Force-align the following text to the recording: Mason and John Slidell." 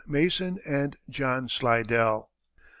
Mason 0.07 0.57
and 0.65 0.97
John 1.11 1.47
Slidell." 1.47 2.31